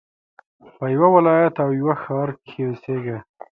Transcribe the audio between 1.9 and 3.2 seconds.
ښار کښي اوسېږه!